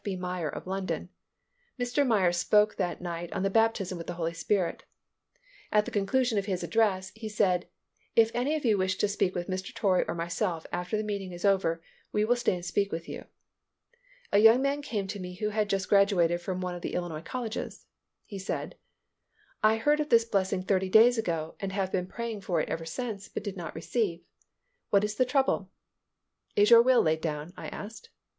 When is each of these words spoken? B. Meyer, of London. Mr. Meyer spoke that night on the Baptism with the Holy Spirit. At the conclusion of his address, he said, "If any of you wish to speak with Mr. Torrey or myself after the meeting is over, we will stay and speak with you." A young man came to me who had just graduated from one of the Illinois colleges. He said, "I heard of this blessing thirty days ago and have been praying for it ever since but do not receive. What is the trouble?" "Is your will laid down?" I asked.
B. 0.03 0.15
Meyer, 0.15 0.49
of 0.49 0.65
London. 0.65 1.09
Mr. 1.79 2.03
Meyer 2.07 2.31
spoke 2.31 2.77
that 2.77 3.01
night 3.03 3.31
on 3.33 3.43
the 3.43 3.51
Baptism 3.51 3.99
with 3.99 4.07
the 4.07 4.15
Holy 4.15 4.33
Spirit. 4.33 4.83
At 5.71 5.85
the 5.85 5.91
conclusion 5.91 6.39
of 6.39 6.47
his 6.47 6.63
address, 6.63 7.11
he 7.13 7.29
said, 7.29 7.67
"If 8.15 8.31
any 8.33 8.55
of 8.55 8.65
you 8.65 8.79
wish 8.79 8.97
to 8.97 9.07
speak 9.07 9.35
with 9.35 9.47
Mr. 9.47 9.71
Torrey 9.75 10.03
or 10.07 10.15
myself 10.15 10.65
after 10.71 10.97
the 10.97 11.03
meeting 11.03 11.33
is 11.33 11.45
over, 11.45 11.83
we 12.11 12.25
will 12.25 12.35
stay 12.35 12.55
and 12.55 12.65
speak 12.65 12.91
with 12.91 13.07
you." 13.07 13.25
A 14.31 14.39
young 14.39 14.59
man 14.63 14.81
came 14.81 15.05
to 15.05 15.19
me 15.19 15.35
who 15.35 15.49
had 15.49 15.69
just 15.69 15.87
graduated 15.87 16.41
from 16.41 16.61
one 16.61 16.73
of 16.73 16.81
the 16.81 16.95
Illinois 16.95 17.21
colleges. 17.21 17.85
He 18.25 18.39
said, 18.39 18.79
"I 19.61 19.77
heard 19.77 19.99
of 19.99 20.09
this 20.09 20.25
blessing 20.25 20.63
thirty 20.63 20.89
days 20.89 21.19
ago 21.19 21.53
and 21.59 21.73
have 21.73 21.91
been 21.91 22.07
praying 22.07 22.41
for 22.41 22.59
it 22.59 22.69
ever 22.69 22.85
since 22.85 23.29
but 23.29 23.43
do 23.43 23.51
not 23.51 23.75
receive. 23.75 24.23
What 24.89 25.03
is 25.03 25.13
the 25.13 25.25
trouble?" 25.25 25.69
"Is 26.55 26.71
your 26.71 26.81
will 26.81 27.03
laid 27.03 27.21
down?" 27.21 27.53
I 27.55 27.67
asked. 27.67 28.09